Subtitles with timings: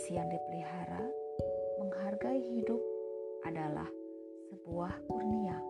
[0.00, 1.04] relasi yang dipelihara,
[1.76, 2.80] menghargai hidup
[3.44, 3.84] adalah
[4.48, 5.60] sebuah kurnia.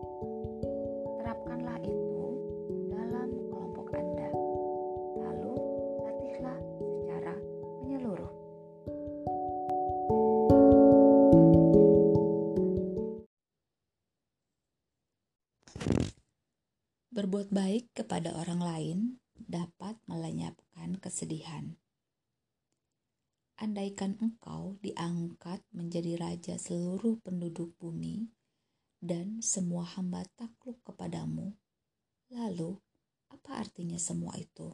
[1.19, 2.23] Terapkanlah itu
[2.95, 4.31] dalam kelompok Anda.
[5.19, 5.55] Lalu
[5.99, 7.35] latihlah secara
[7.83, 8.33] menyeluruh.
[17.11, 18.97] Berbuat baik kepada orang lain
[19.35, 21.75] dapat melenyapkan kesedihan.
[23.61, 28.25] Andaikan engkau diangkat menjadi raja seluruh penduduk bumi,
[28.97, 31.53] dan semua hamba takluk kepadamu,
[32.33, 32.81] lalu
[33.29, 34.73] apa artinya semua itu?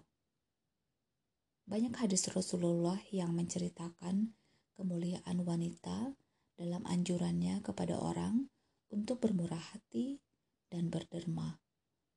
[1.68, 4.32] Banyak hadis Rasulullah yang menceritakan
[4.80, 6.16] kemuliaan wanita
[6.55, 8.48] dalam anjurannya kepada orang
[8.88, 10.24] untuk bermurah hati
[10.71, 11.60] dan berderma,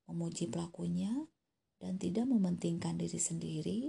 [0.06, 1.10] memuji pelakunya,
[1.82, 3.80] dan tidak mementingkan diri sendiri,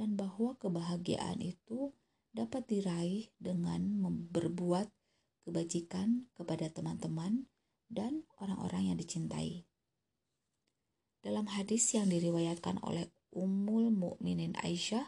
[0.00, 1.92] dan bahwa kebahagiaan itu
[2.32, 4.00] dapat diraih dengan
[4.32, 4.88] berbuat
[5.44, 7.52] kebajikan kepada teman-teman
[7.92, 9.68] dan orang-orang yang dicintai.
[11.20, 15.04] Dalam hadis yang diriwayatkan oleh Ummul Mukminin Aisyah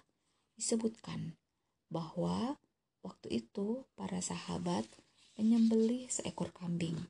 [0.60, 1.40] disebutkan
[1.88, 2.60] bahwa
[3.00, 4.84] waktu itu para sahabat
[5.40, 7.08] menyembelih seekor kambing.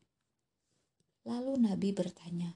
[1.26, 2.54] Lalu Nabi bertanya,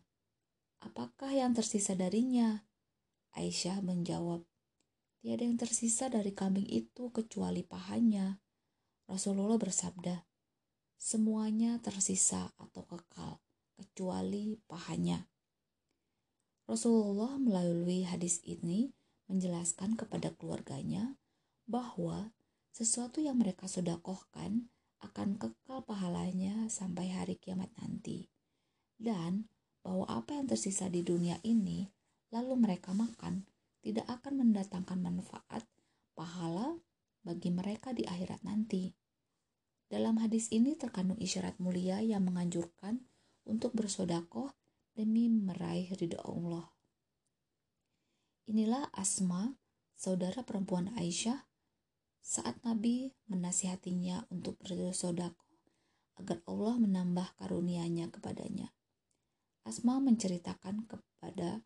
[0.78, 2.62] "Apakah yang tersisa darinya?"
[3.34, 4.46] Aisyah menjawab,
[5.26, 8.38] Tiada yang tersisa dari kambing itu kecuali pahanya.
[9.10, 10.22] Rasulullah bersabda,
[10.94, 13.42] semuanya tersisa atau kekal,
[13.74, 15.26] kecuali pahanya.
[16.70, 18.94] Rasulullah melalui hadis ini
[19.26, 21.18] menjelaskan kepada keluarganya
[21.66, 22.30] bahwa
[22.70, 24.70] sesuatu yang mereka sodakohkan
[25.02, 28.30] akan kekal pahalanya sampai hari kiamat nanti.
[28.94, 29.50] Dan
[29.82, 31.82] bahwa apa yang tersisa di dunia ini
[32.30, 33.42] lalu mereka makan
[33.86, 35.62] tidak akan mendatangkan manfaat
[36.18, 36.74] pahala
[37.22, 38.90] bagi mereka di akhirat nanti.
[39.86, 43.06] Dalam hadis ini terkandung isyarat mulia yang menganjurkan
[43.46, 44.50] untuk bersodakoh
[44.98, 46.66] demi meraih ridho Allah.
[48.50, 49.54] Inilah Asma,
[49.94, 51.46] saudara perempuan Aisyah,
[52.18, 55.46] saat Nabi menasihatinya untuk bersodakoh
[56.18, 58.74] agar Allah menambah karunia-Nya kepadanya.
[59.62, 61.62] Asma menceritakan kepada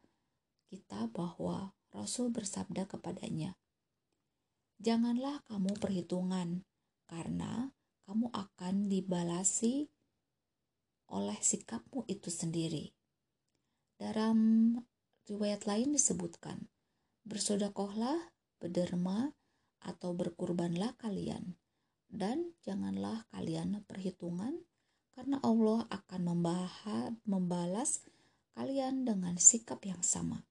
[0.68, 3.58] kita bahwa Rasul bersabda kepadanya,
[4.78, 6.62] "Janganlah kamu perhitungan,
[7.10, 7.74] karena
[8.06, 9.90] kamu akan dibalasi
[11.10, 12.94] oleh sikapmu itu sendiri."
[13.98, 14.72] Dalam
[15.26, 16.70] riwayat lain disebutkan,
[17.26, 19.34] "Bersodakohlah, berderma,
[19.82, 21.58] atau berkurbanlah kalian,
[22.06, 24.62] dan janganlah kalian perhitungan,
[25.10, 26.22] karena Allah akan
[27.26, 28.06] membalas
[28.54, 30.49] kalian dengan sikap yang sama."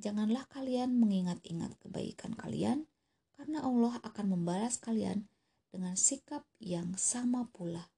[0.00, 2.88] Janganlah kalian mengingat-ingat kebaikan kalian,
[3.36, 5.28] karena Allah akan membalas kalian
[5.68, 7.92] dengan sikap yang sama pula.